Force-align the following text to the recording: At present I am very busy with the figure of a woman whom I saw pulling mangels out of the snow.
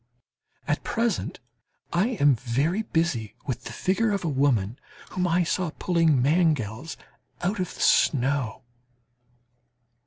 At 0.67 0.83
present 0.83 1.39
I 1.93 2.07
am 2.19 2.33
very 2.33 2.81
busy 2.81 3.35
with 3.45 3.65
the 3.65 3.71
figure 3.71 4.09
of 4.09 4.23
a 4.25 4.29
woman 4.29 4.79
whom 5.11 5.27
I 5.27 5.43
saw 5.43 5.69
pulling 5.77 6.19
mangels 6.23 6.97
out 7.43 7.59
of 7.59 7.75
the 7.75 7.81
snow. 7.81 8.63